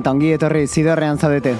[0.00, 1.54] Eta ongi etorri zidorrean zaudete.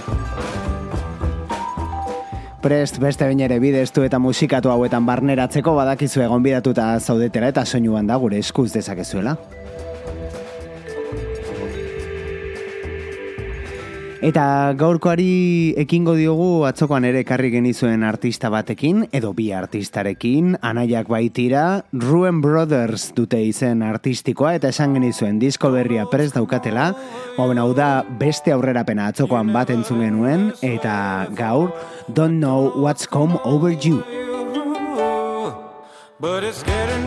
[2.61, 8.07] Prest beste bain ere bideztu eta musikatu hauetan barneratzeko badakizu egon bidatuta zaudetela eta soinuan
[8.07, 9.37] da gure eskuz dezakezuela.
[14.21, 21.87] Eta gaurkoari ekingo diogu atzokoan ere karri genizuen artista batekin, edo bi artistarekin, anaiak baitira,
[21.97, 26.91] Ruen Brothers dute izen artistikoa, eta esan genizuen disko berria prest daukatela,
[27.41, 31.73] hau da beste aurrerapena atzokoan bat entzun genuen, eta gaur,
[32.13, 34.05] Don't Know What's Come Over You.
[36.21, 37.00] But it's getting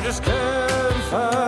[0.00, 1.39] I just can't find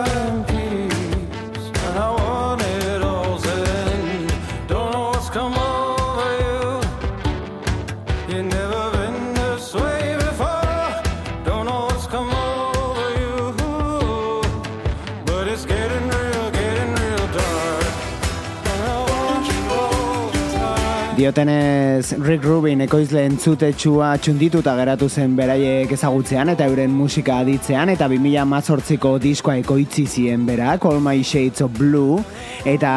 [21.23, 28.09] Diotenez Rick Rubin ekoizle entzutetxua txundituta geratu zen beraiek ezagutzean eta euren musika aditzean eta
[28.11, 32.19] 2000 mazortziko diskoa ekoitzi zien berak, All My Shades of Blue
[32.67, 32.91] eta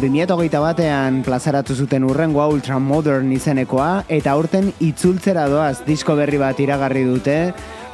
[0.00, 7.04] 2008 batean plazaratu zuten urrengoa ultramodern izenekoa eta aurten itzultzera doaz disko berri bat iragarri
[7.04, 7.40] dute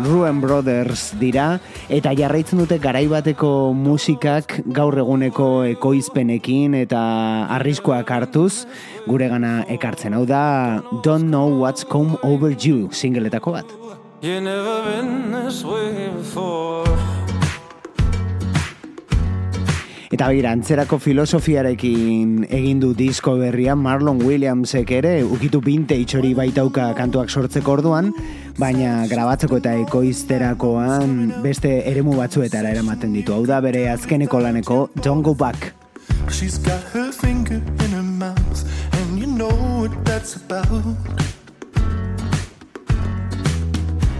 [0.00, 1.60] Ruen Brothers dira,
[1.92, 7.02] eta jarraitzen dute garaibateko musikak gaur eguneko ekoizpenekin eta
[7.58, 8.64] arriskoak hartuz,
[9.06, 13.76] gure gana ekartzen hau da Don't Know What's Come Over You singeletako bat.
[14.22, 16.86] You never been this way before
[20.12, 26.90] Eta bera, antzerako filosofiarekin egin du disko berrian Marlon Williamsek ere, ukitu binte itxori baitauka
[26.98, 28.10] kantuak sortzeko orduan,
[28.58, 33.32] baina grabatzeko eta ekoizterakoan beste eremu batzuetara eramaten ditu.
[33.36, 35.72] Hau da bere azkeneko laneko Don't Go Back.
[36.30, 39.50] She's got her finger in her mouth And you know
[39.80, 40.68] what that's about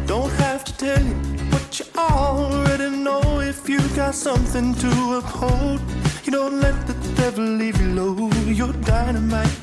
[0.07, 1.15] Don't have to tell you
[1.51, 5.81] what you already know if you got something to uphold.
[6.25, 8.31] You don't let the devil leave you low.
[8.47, 9.57] You're dynamite,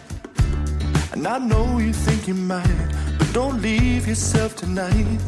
[1.13, 2.89] and I know you think you might,
[3.34, 5.20] don't leave yourself tonight.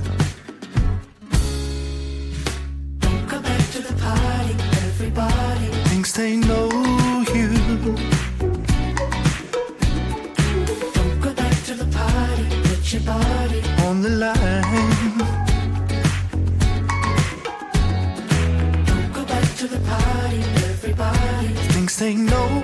[2.99, 4.55] Don't go back to the party,
[4.87, 5.67] everybody.
[5.89, 6.69] Thinks they know
[7.33, 7.47] you.
[10.93, 15.17] Don't go back to the party, put your body on the line.
[18.85, 20.39] Don't go back to the party,
[20.69, 21.47] everybody.
[21.73, 22.60] Thinks they know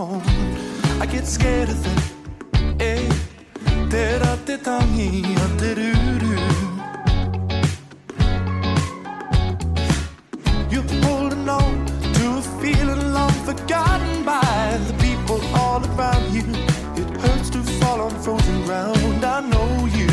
[0.00, 0.22] phone.
[1.02, 2.02] I get scared of that.
[2.82, 3.04] Hey,
[3.92, 5.78] da da da da da
[10.72, 11.74] You're holding on
[12.16, 16.46] to a feeling long forgotten by the people all around you.
[17.00, 19.22] It hurts to fall on frozen ground.
[19.36, 20.12] I know you,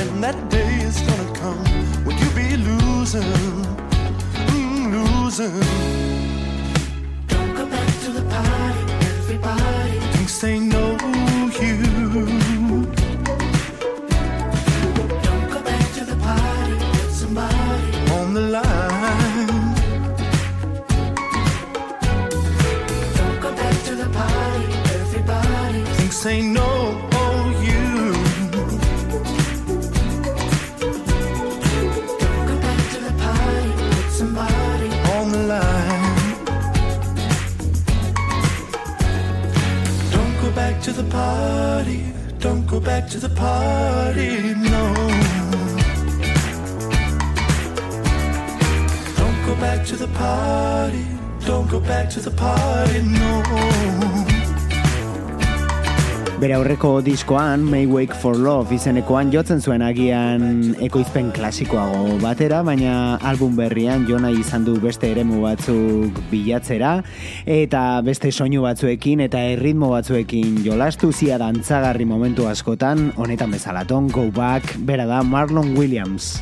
[0.00, 1.64] and that day is gonna come
[2.04, 3.34] when you be losing,
[4.52, 5.73] mm, losing.
[41.14, 42.00] Party,
[42.40, 44.30] don't go back to the party,
[44.70, 44.82] no.
[49.20, 51.06] Don't go back to the party,
[51.46, 54.43] don't go back to the party, no.
[56.34, 63.20] Bere aurreko diskoan, May Wake for Love izenekoan jotzen zuen agian ekoizpen klasikoago batera, baina
[63.22, 66.96] album berrian jona izan du beste eremu batzuk bilatzera,
[67.46, 74.26] eta beste soinu batzuekin eta erritmo batzuekin jolastu zia dantzagarri momentu askotan, honetan bezalaton, go
[74.34, 76.34] back, bera da Marlon Williams.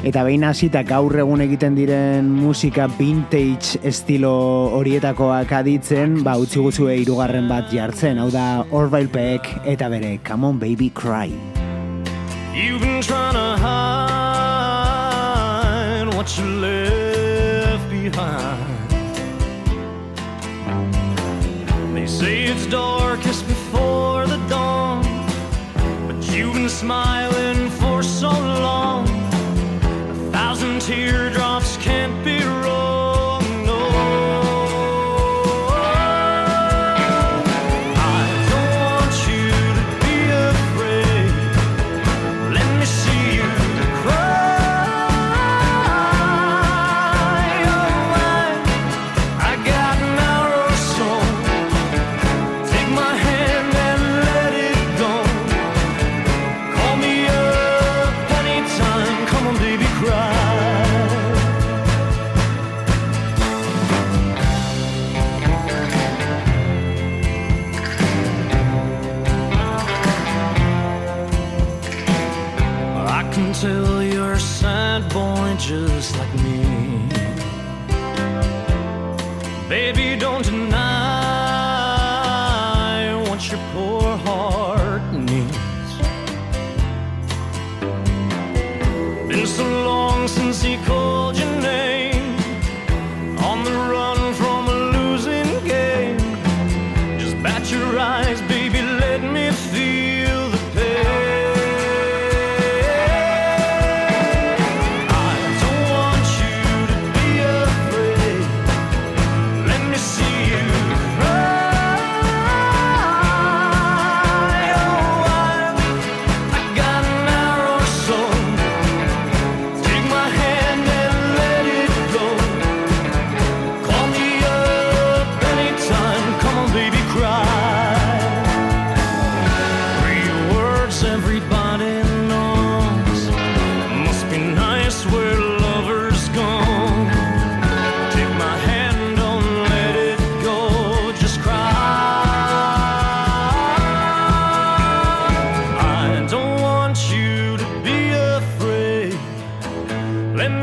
[0.00, 4.32] Eta behin hasita gaur egun egiten diren musika vintage estilo
[4.78, 10.46] horietakoak aditzen, ba utzi guzue irugarren bat jartzen, hau da Orville Peck eta bere Come
[10.48, 11.28] on baby cry.
[12.54, 14.48] You've been trying to hide
[16.16, 18.88] what you left behind.
[21.94, 25.04] They say it's darkest before the dawn
[26.06, 29.09] But you've been smiling for so long
[30.80, 32.89] teardrops can't be see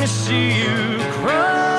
[0.05, 1.76] See you cry.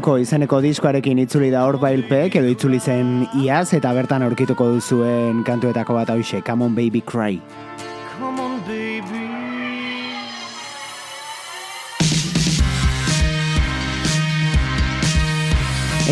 [0.00, 5.98] Bronco izeneko diskoarekin itzuli da Orbailpek edo itzuli zen iaz eta bertan aurkituko duzuen kantuetako
[5.98, 7.36] bat hauxe, Come on Baby Cry.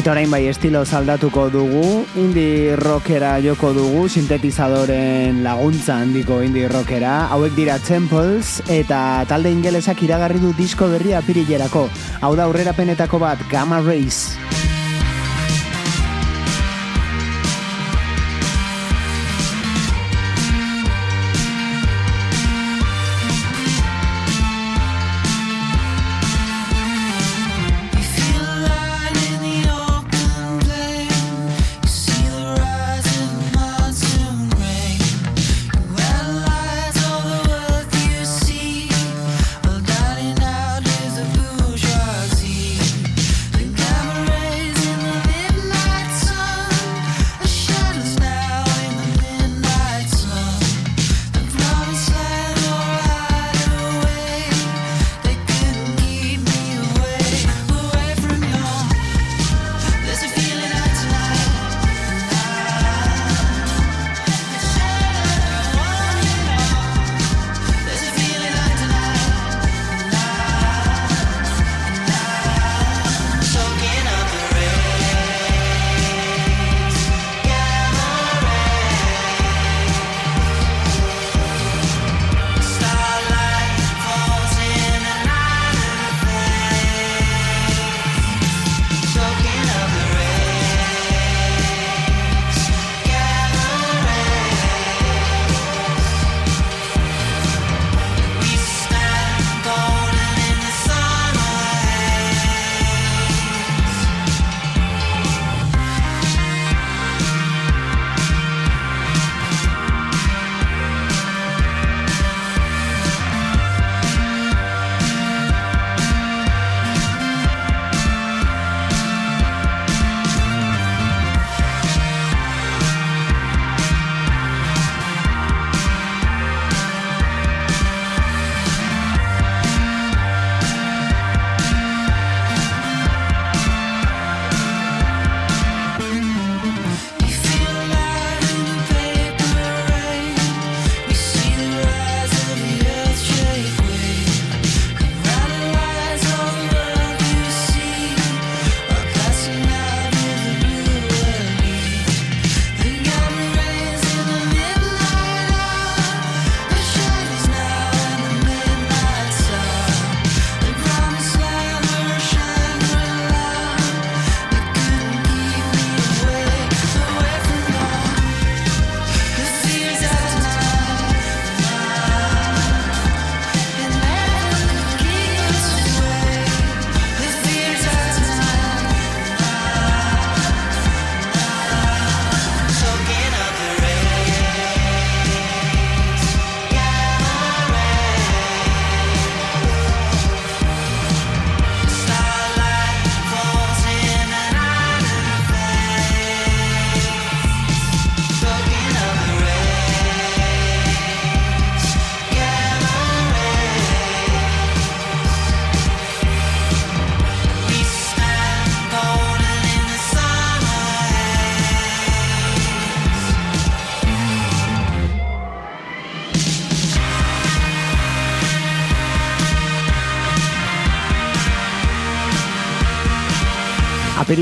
[0.08, 1.82] Eta orain bai estilo zaldatuko dugu,
[2.16, 7.26] indie rockera joko dugu, sintetizadoren laguntza handiko indie rockera.
[7.28, 11.90] Hauek dira Temples eta talde ingelesak iragarri du disko berria pirilerako,
[12.22, 14.38] Hau da aurrerapenetako bat Gamma Rays.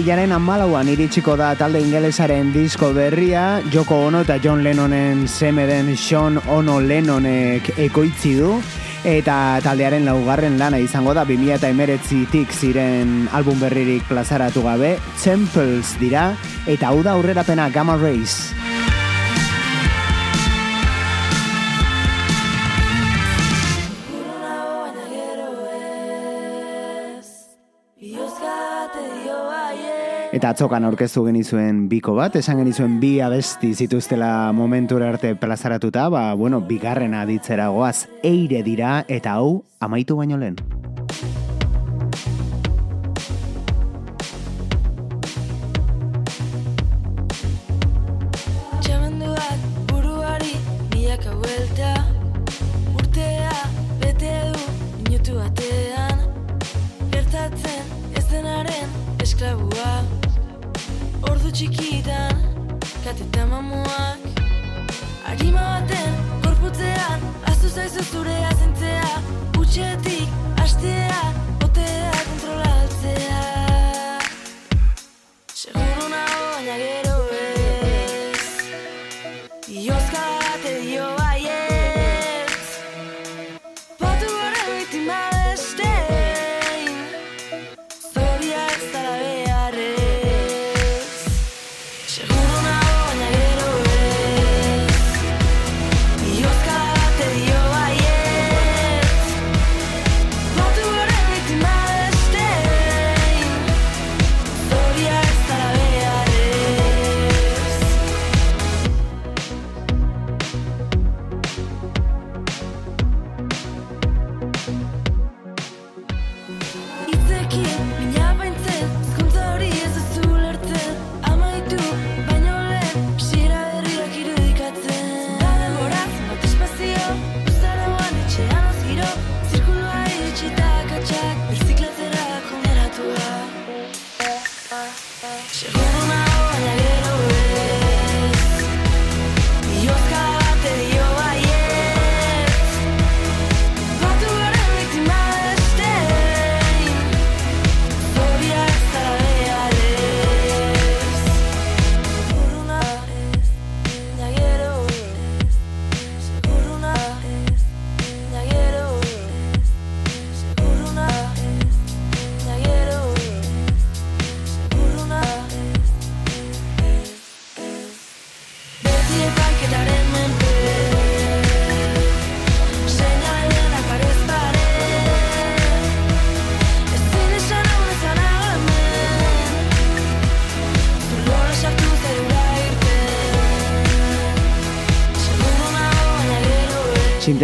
[0.07, 6.39] irailaren amalauan iritsiko da talde ingelesaren disko berria, Joko Ono eta John Lennonen semeden Sean
[6.47, 8.53] Ono Lennonek ekoitzi du,
[9.03, 14.95] eta taldearen laugarren lana izango da 2008-tik ziren album berririk plazaratu gabe,
[15.25, 16.29] Temples dira,
[16.71, 18.07] eta hau da aurrerapena Gamma Race.
[18.07, 18.66] Gamma Race.
[30.37, 36.27] Eta atzokan aurkeztu genizuen biko bat, esan genizuen bi abesti zituztela momentura arte plazaratuta, ba,
[36.37, 40.61] bueno, bigarrena ditzera goaz, eire dira, eta hau, amaitu baino lehen.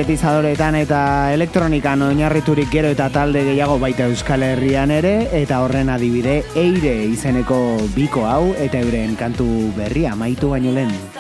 [0.03, 5.13] Sintetizadoretan eta elektronikan oinarriturik gero eta talde gehiago baita Euskal Herrian ere,
[5.45, 7.63] eta horren adibide eire izeneko
[7.95, 9.47] biko hau, eta euren kantu
[9.79, 11.12] berria amaitu baino lehen.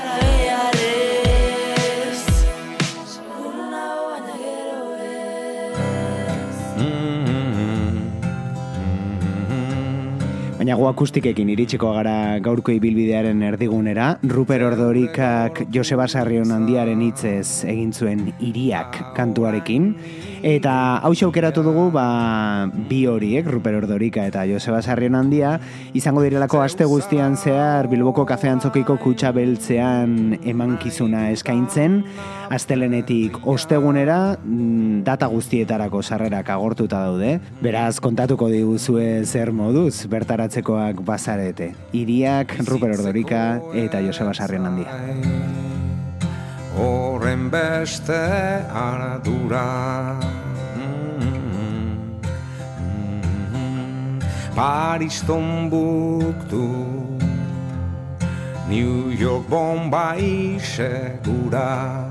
[10.82, 18.24] Gu akustikekin iritsiko gara gaurko ibilbidearen erdigunera, Ruper Ordorikak Joseba Sarrion handiaren hitzez egin zuen
[18.42, 19.92] iriak kantuarekin,
[20.42, 20.74] eta
[21.06, 25.52] hau aukeratu dugu ba, bi horiek, Ruper Ordorika eta Joseba Sarrion handia,
[25.94, 32.00] izango direlako aste guztian zehar Bilboko kafean zokiko kutsa beltzean emankizuna eskaintzen,
[32.50, 37.38] astelenetik ostegunera mm, data guztietarako sarrerak agortuta daude.
[37.62, 40.08] Beraz, kontatuko diguzue zer moduz
[40.72, 41.74] bertaratzekoak bazarete.
[41.92, 44.88] Iriak, Ruper Ordorika eta Joseba Sarrion handia.
[46.76, 48.16] Horren beste
[48.72, 50.16] ardura
[54.54, 56.68] Paris Tombuktu
[58.68, 62.08] New York Bombay segura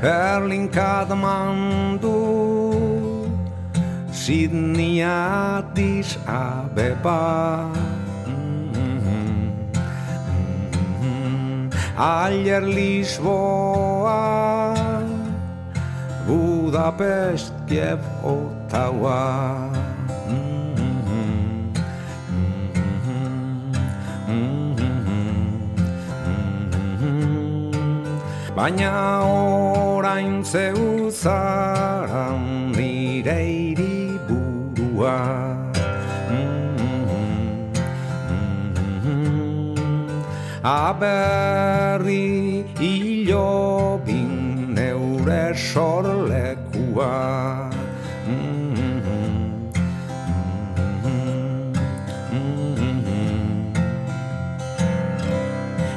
[0.00, 2.63] Berlin Kathmandu
[4.24, 7.68] Sydney Addis Abeba.
[11.92, 14.24] Ayer Lisboa
[16.24, 19.68] Budapest, Kiev, Ottawa.
[28.56, 32.32] Baina orain zeu zara
[32.72, 33.84] nire
[35.04, 35.74] hiriburua
[40.64, 47.70] Aberri hilo hilo bin neure sorlekua.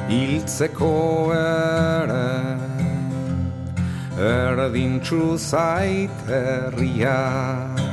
[0.08, 2.28] Hiltzeko ere
[4.18, 7.87] Erdintxu zait herria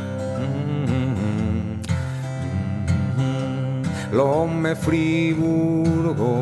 [4.16, 6.36] Lome Friburgo.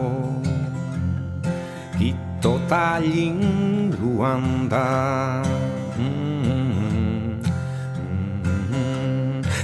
[1.98, 5.42] Quito Tallin Luanda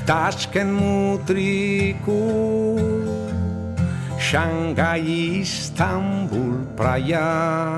[0.08, 2.17] Tashken Mutriku.
[4.17, 7.78] Shanghai Istanbul Praia.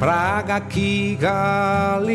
[0.00, 2.10] Praga Kigali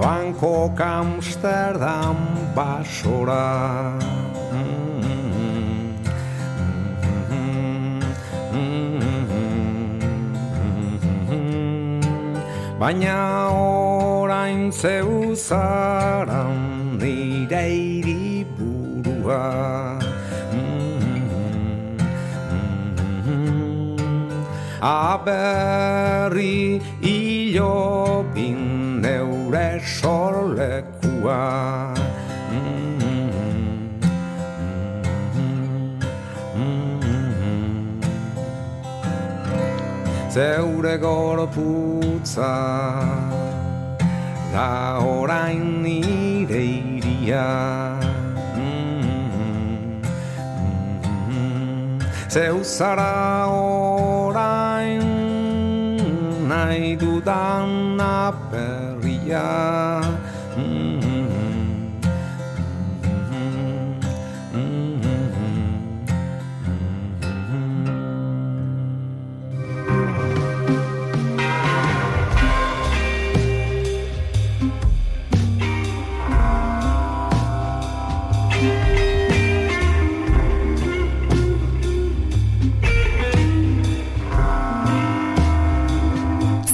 [0.00, 2.16] Bangkok Amsterdam
[2.56, 4.00] Basora
[12.80, 19.44] Baina orain zeu zaran nire hiriburua
[24.80, 26.80] Aberri
[29.50, 31.94] hilo bin neure sorlekua.
[40.30, 42.54] Zeure gorputza
[44.52, 47.98] Da orain nire iria
[52.28, 54.59] Zeu zara orain
[56.60, 59.48] nahi dudan aperria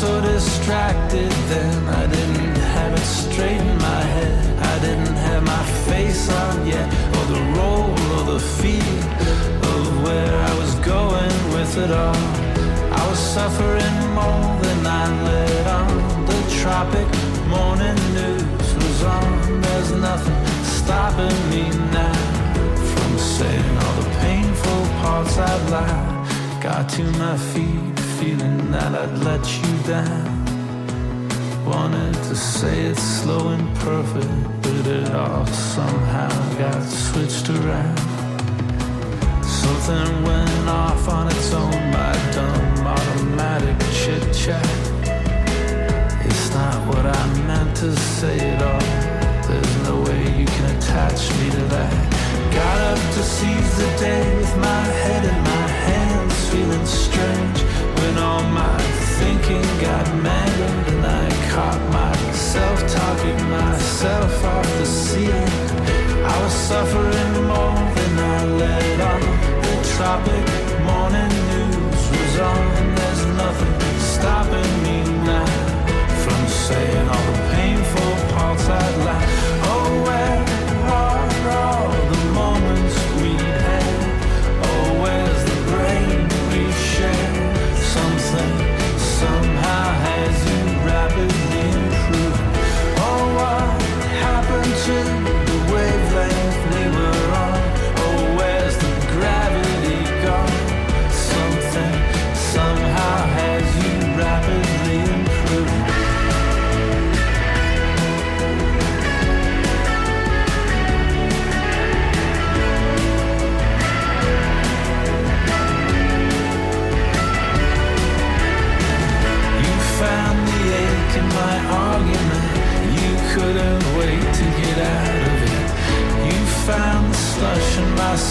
[0.00, 4.36] So distracted then, I didn't have it straight in my head.
[4.72, 8.98] I didn't have my face on yet, or the role or the feel
[9.72, 12.22] of where I was going with it all.
[13.00, 15.92] I was suffering more than I let on.
[16.30, 17.08] The tropic
[17.56, 19.62] morning news was on.
[19.62, 20.40] There's nothing
[20.76, 21.64] stopping me
[21.98, 22.18] now
[22.92, 26.62] from saying all the painful parts I'd lied.
[26.62, 30.24] Got to my feet, feeling that I'd let you down.
[31.66, 37.98] Wanted to say it slow and perfect, but it all somehow got switched around.
[39.44, 44.76] Something went off on its own, my dumb automatic chit chat.
[46.24, 48.88] It's not what I meant to say at all.
[49.48, 51.94] There's no way you can attach me to that.
[52.60, 57.75] Got up to seize the day with my head in my hands, feeling strange
[58.06, 58.78] when all my
[59.18, 65.52] thinking got mangled and I caught myself talking myself off the ceiling.
[66.32, 69.22] I was suffering more than I let on.
[69.66, 70.46] The tropic
[70.88, 72.66] morning news was on.
[72.98, 73.74] There's nothing
[74.14, 74.98] stopping me
[75.32, 75.48] now
[76.22, 79.30] from saying all the painful parts I'd like.
[79.72, 80.38] Oh, where
[80.98, 81.28] are
[81.62, 81.85] all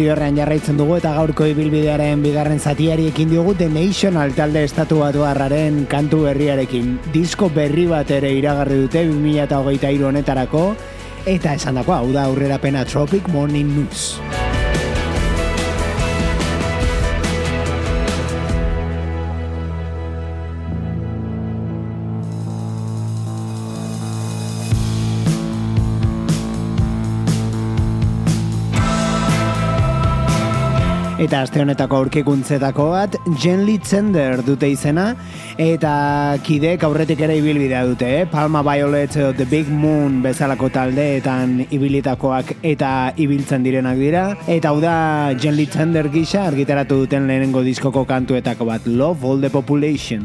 [0.00, 5.82] Zidorrean jarraitzen dugu eta gaurko ibilbidearen bigarren zatiari ekin diogu The National talde estatu batuarraren
[5.92, 6.94] kantu berriarekin.
[7.12, 10.70] Disko berri bat ere iragarri dute 2023 honetarako
[11.28, 14.14] eta esan hau da aurrerapena Tropic Morning News.
[31.20, 35.10] Eta aste honetako aurkikuntzetako bat, Jen Litzender dute izena,
[35.60, 35.90] eta
[36.46, 38.28] kidek aurretik ere ibilbidea dute, eh?
[38.30, 44.24] Palma Violet edo The Big Moon bezalako taldeetan ibilitakoak eta ibiltzen direnak dira.
[44.48, 44.94] Eta hau da
[45.36, 50.24] Jen Litzender gisa argitaratu duten lehenengo diskoko kantuetako bat, Love All The Population.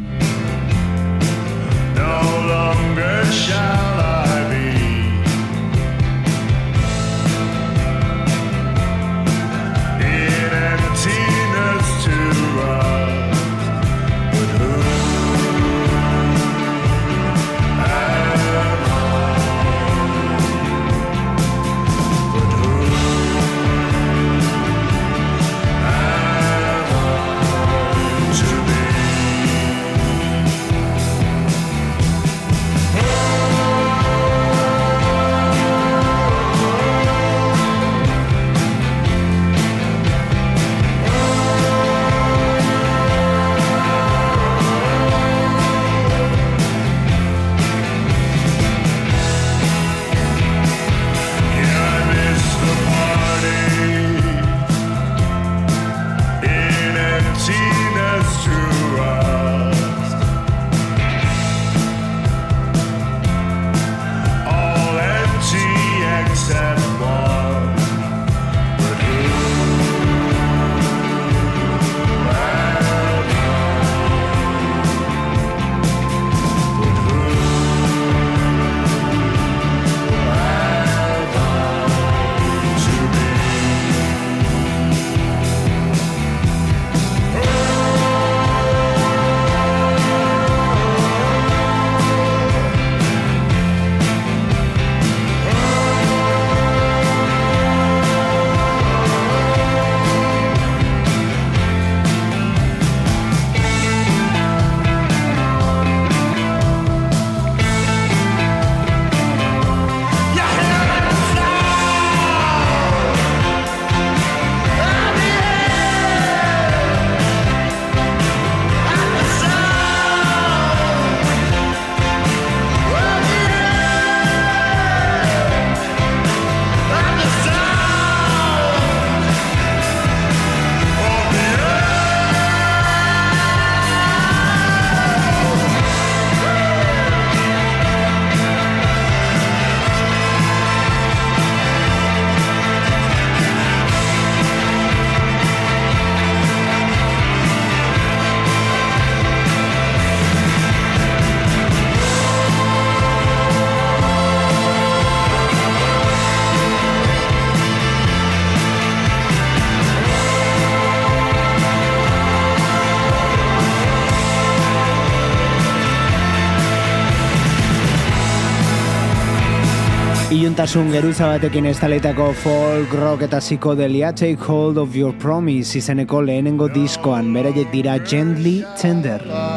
[170.65, 176.71] maitasun geruza batekin estaletako folk rock eta psikodelia Take Hold of Your Promise izeneko lehenengo
[176.73, 179.21] diskoan beraiek dira Gently Tender.
[179.21, 179.55] Gently Tender.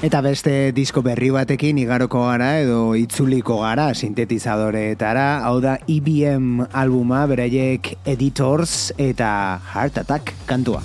[0.00, 7.26] Eta beste disko berri batekin igaroko gara edo itzuliko gara sintetizadoreetara, hau da IBM albuma
[7.28, 10.80] beraiek Editors eta Heart Attack kantua.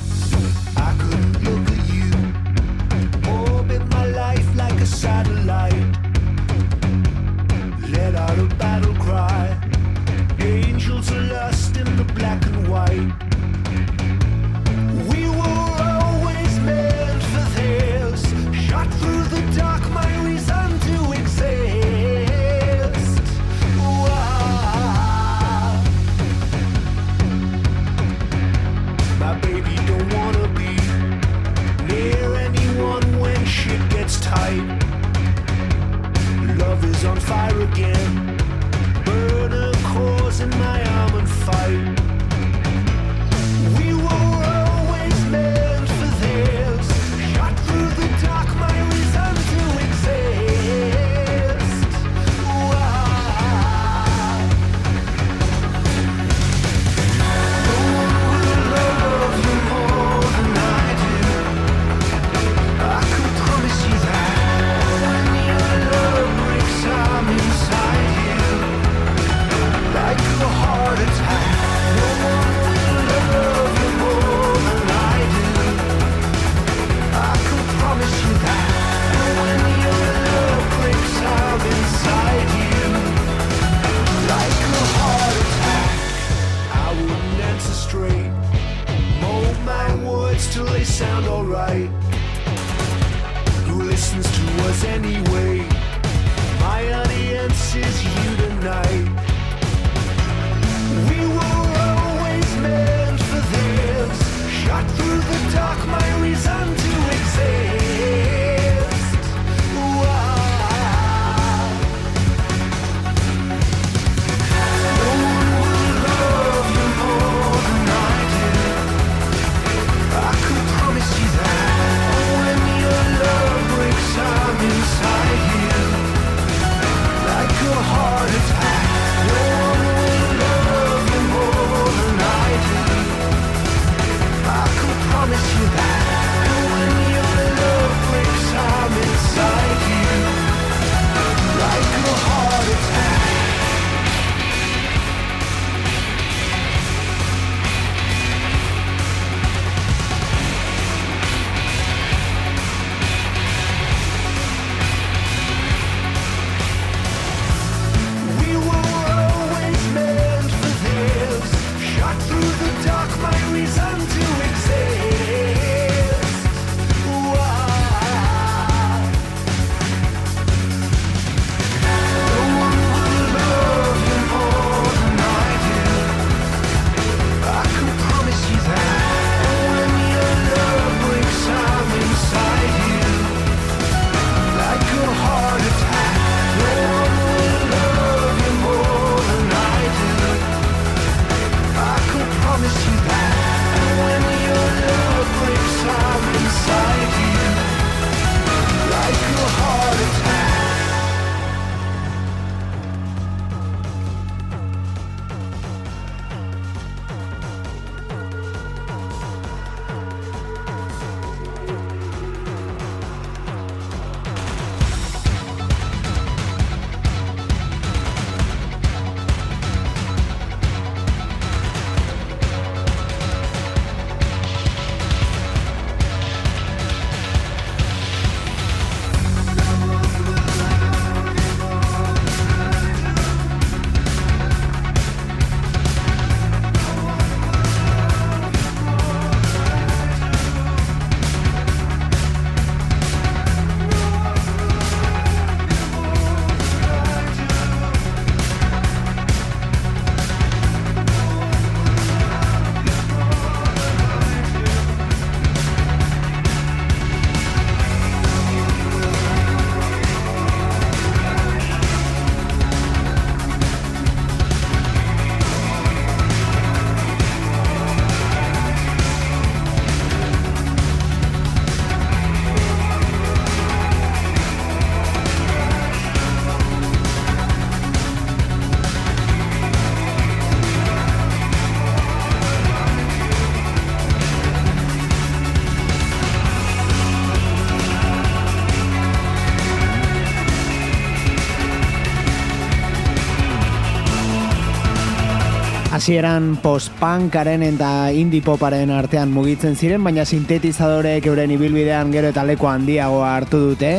[296.06, 302.69] Hasieran post-punkaren eta indie poparen artean mugitzen ziren, baina sintetizadorek euren ibilbidean gero eta leku
[302.69, 303.89] handiagoa hartu dute,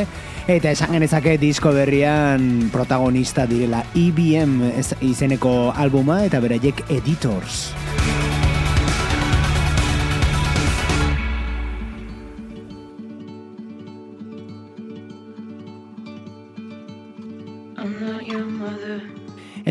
[0.47, 7.73] eta esan genezake disko berrian protagonista direla IBM ez- izeneko albuma eta beraiek Editors.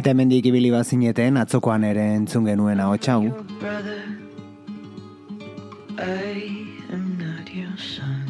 [0.05, 3.23] Eta hemendik ibili bazineten atzokoan ere entzun genuen ahots hau.
[3.23, 4.03] your brother.
[5.97, 8.29] I am not your son.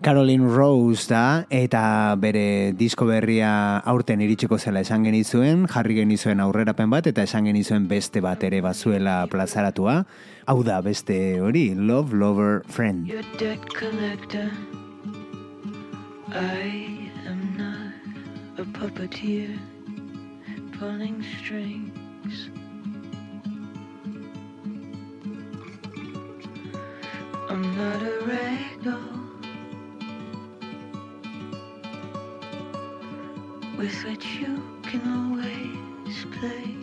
[0.00, 3.50] Caroline Rose da, eta bere disko berria
[3.84, 8.62] aurten iritsiko zela esan genizuen, jarri genizuen aurrerapen bat, eta esan genizuen beste bat ere
[8.64, 10.06] bazuela plazaratua.
[10.46, 13.04] Hau da beste hori, Love Lover Friend.
[13.06, 14.48] Your debt collector.
[16.32, 19.69] I am not a puppeteer
[20.80, 22.48] pulling strings.
[27.50, 28.96] I'm not a rag doll
[33.76, 36.74] with which you can always play.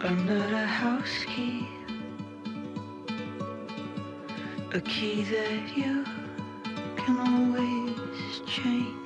[0.00, 1.63] I'm not a house key,
[4.74, 6.04] a key that you
[6.96, 9.03] can always change.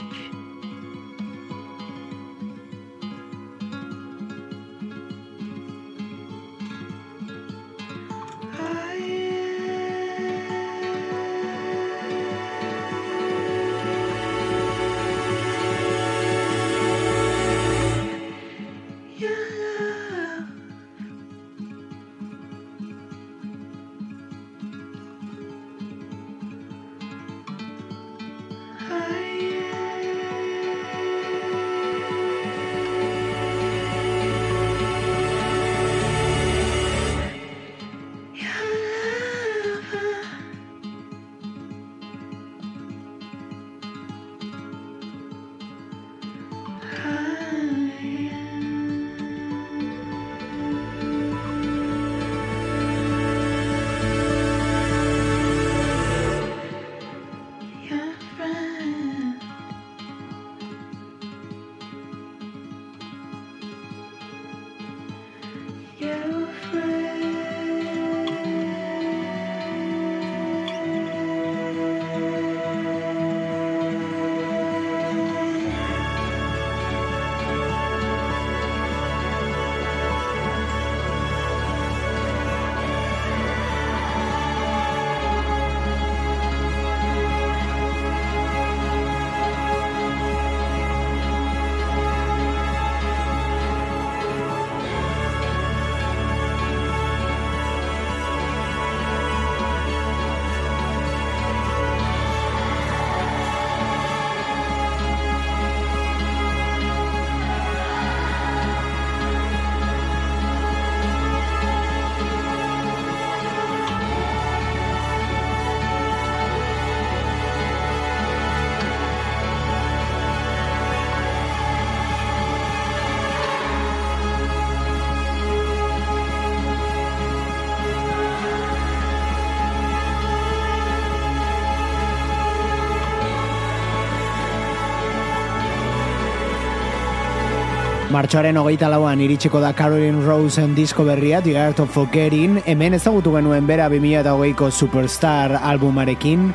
[138.09, 143.34] Martxoaren hogeita lauan iritsiko da Caroline Rosen disko berria, The Art of Forgetting, hemen ezagutu
[143.36, 146.48] genuen bera 2008ko Superstar albumarekin,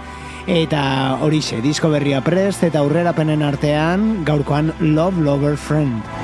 [0.49, 0.83] eta
[1.21, 6.22] horixe, disko berria prest eta aurrerapenen artean, gaurkoan Love Lover Friend.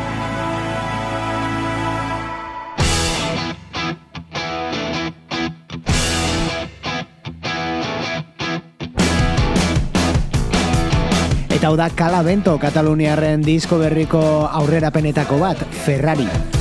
[11.60, 14.22] Eta hau da Calavento Kataluniarren disko berriko
[14.62, 16.30] aurrerapenetako bat, Ferrari.
[16.56, 16.59] Soy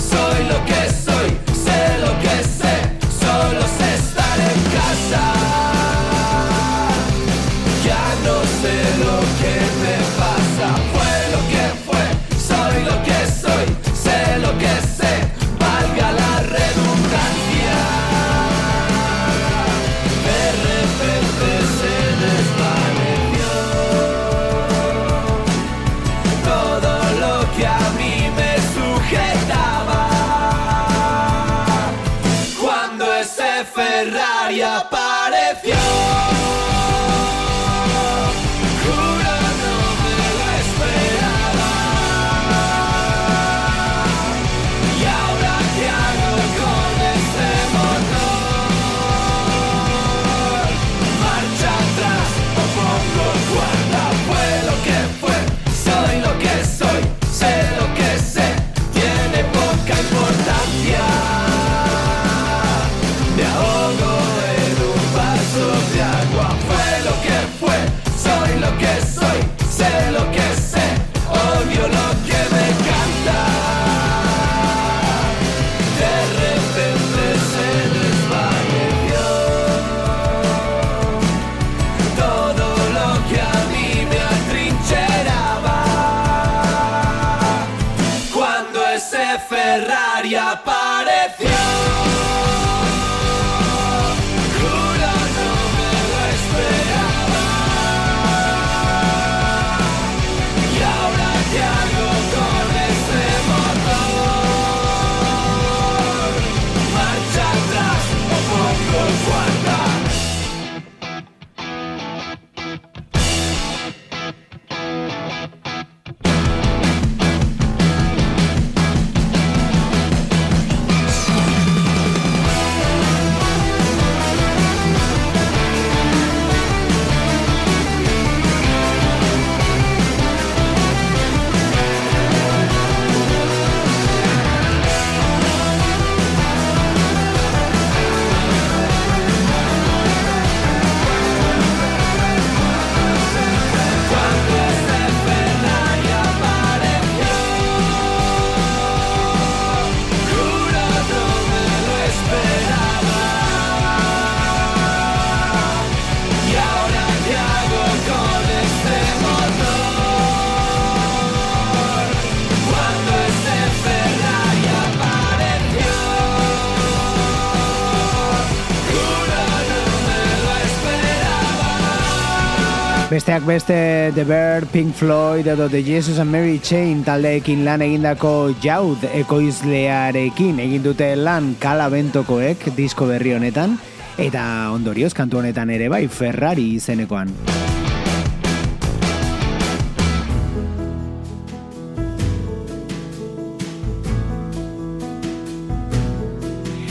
[173.49, 179.07] beste The Bear, Pink Floyd edo The Jesus and Mary Chain taldeekin lan egindako jaud
[179.09, 183.79] ekoizlearekin egin dute lan kalabentokoek disko berri honetan
[184.21, 184.45] eta
[184.77, 187.33] ondorioz kantu honetan ere bai Ferrari izenekoan.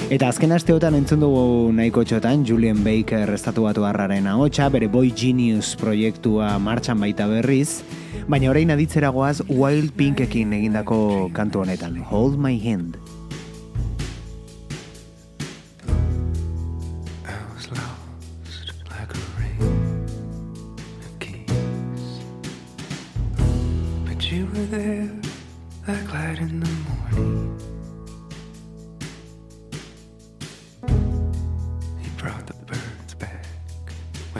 [0.07, 5.09] Eta azken asteotan entzun dugu nahiko txotan Julian Baker estatu batu harraren ahotsa, bere Boy
[5.11, 7.83] Genius proiektua martxan baita berriz,
[8.31, 12.95] baina orain aditzeragoaz Wild Pinkekin egindako kantu honetan, Hold My Hand.
[24.27, 25.09] You were there
[25.87, 26.86] like light in the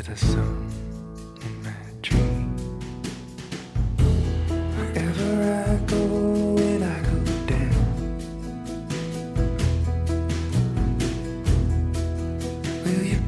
[0.10, 0.72] a song
[1.42, 2.46] in my tree.
[4.78, 6.02] Wherever I go,
[6.56, 7.74] when I go down.
[12.86, 13.20] Will you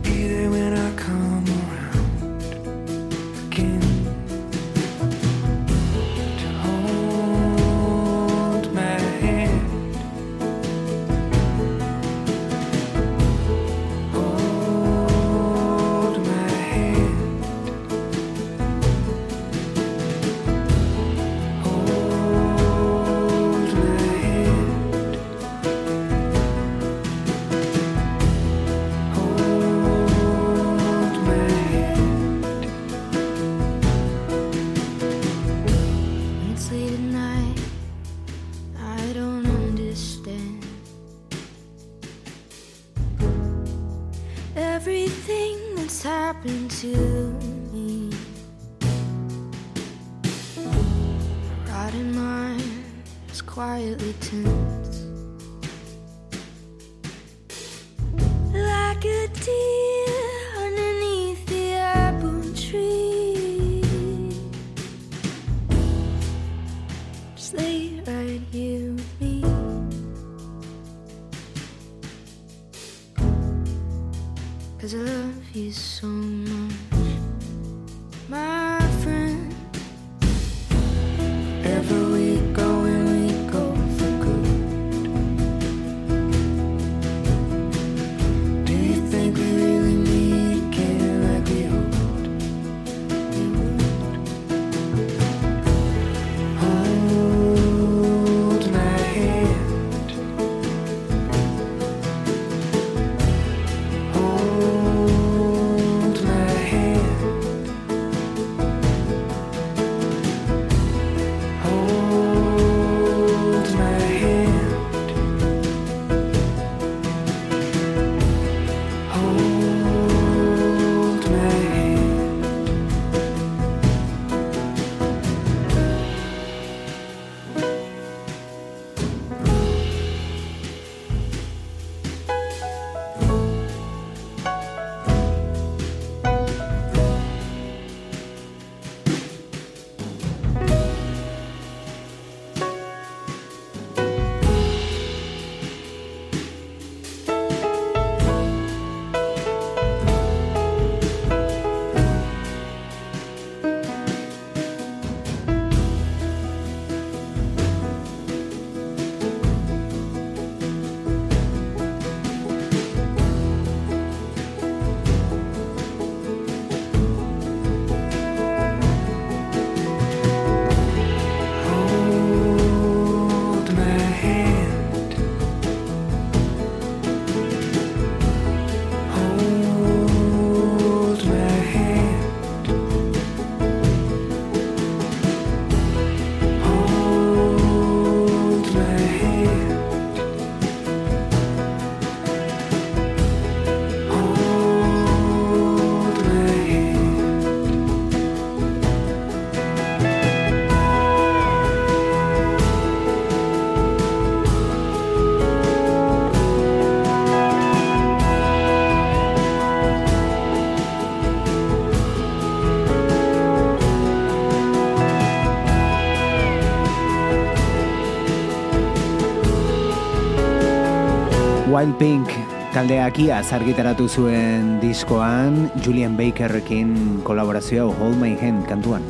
[221.99, 222.31] Pink
[222.71, 226.93] taldeak iaz argitaratu zuen diskoan Julian Bakerrekin
[227.27, 229.03] kolaborazioa Hold My Hand kantuan.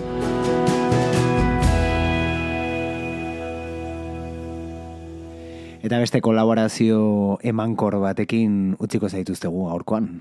[5.86, 10.16] Eta beste kolaborazio emankor batekin utziko zaituztegu gaurkoan.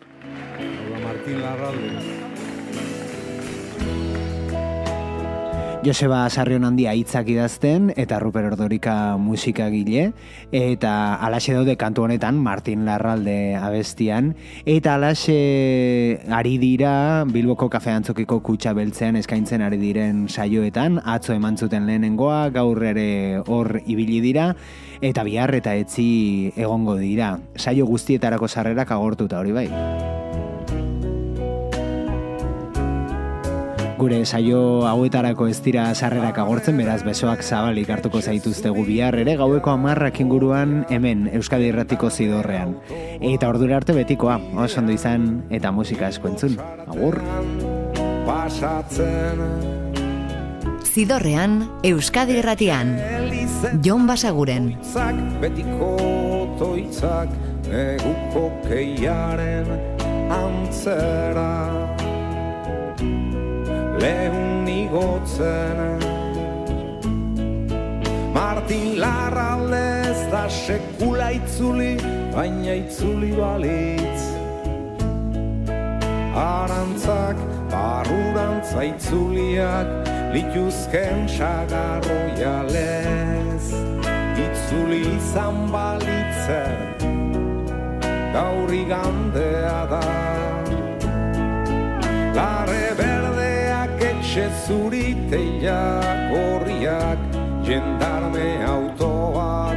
[0.61, 2.28] Hola, Martín Larralde.
[5.85, 10.09] Joseba Sarrion handia hitzak idazten eta Ruper Ordorika musikagile.
[10.51, 14.33] Eta alaxe daude kantu honetan Martin Larralde abestian.
[14.67, 20.99] Eta alaxe ari dira Bilboko kafe antzokiko kutsa beltzean eskaintzen ari diren saioetan.
[21.07, 24.51] Atzo eman zuten lehenengoa gaur ere hor ibili dira.
[25.01, 27.37] Eta bihar eta etzi egongo dira.
[27.55, 29.69] Saio guztietarako sarrerak agortuta hori bai
[33.99, 39.73] Gure saio hauetarako ez dira sarrerak agortzen, beraz besoak zabalik hartuko zaituztegu bihar ere gaueko
[39.73, 42.77] amarrak inguruan hemen Euskadi Irratiko zidorrean.
[43.19, 46.55] Eta ordura arte betikoa, oso ondo izan eta musika asko entzun.
[46.87, 47.19] Agur!
[48.29, 49.43] Pasatzen
[50.87, 52.95] Zidorrean, Euskadi Irratian.
[53.83, 54.77] Jon Basaguren.
[54.83, 55.91] Zak betiko
[56.61, 57.35] toitzak
[57.67, 59.75] neguko keiaren
[60.31, 61.51] antzera
[64.01, 66.09] lehun igotzen
[68.39, 71.97] Martin Larralde ez da sekula itzuli,
[72.35, 74.23] baina itzuli balitz.
[76.39, 77.37] Arantzak,
[77.73, 79.89] barrurantza itzuliak,
[80.37, 83.65] lituzken sagarroialez.
[84.47, 86.79] Itzuli izan balitzen,
[88.37, 90.07] gaur igandea da.
[92.39, 92.87] Larre
[95.29, 97.21] zuriteiak horriak
[97.63, 99.77] Jendarme autoak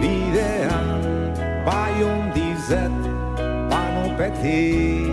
[0.00, 1.04] bidean
[1.66, 2.90] Bai ondizet
[3.68, 5.12] panopetik.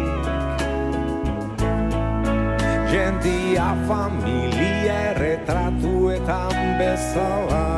[2.92, 7.70] Jendia familia erretratuetan bezala.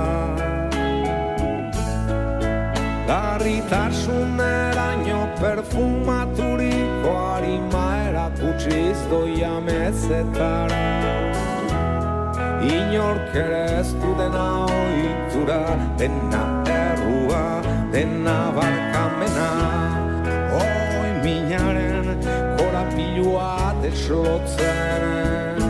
[3.08, 11.35] Larritasuneraino perfumaturiko harima erakutsiz doia mezetara
[12.66, 15.60] Inork ere ez du dena oitura,
[16.00, 17.62] dena errua,
[17.94, 19.50] dena barkamena.
[20.62, 22.10] Oi minaren
[22.58, 23.52] korapilua
[23.84, 25.62] deslotzen.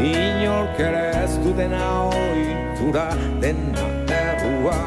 [0.00, 3.08] Inork ere ez du dena oitura,
[3.44, 3.86] dena
[4.22, 4.80] errua,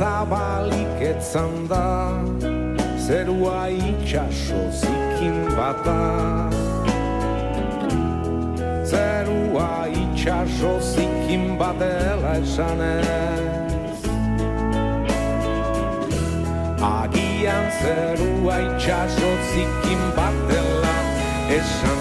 [0.00, 1.88] zabalik etzan da
[3.06, 6.00] Zerua itxaso zikin bata
[8.92, 9.72] Zerua
[10.02, 14.00] itxaso zikin batela esanez
[16.96, 20.96] Agian zerua itxaso zikin batela
[21.58, 21.99] esanez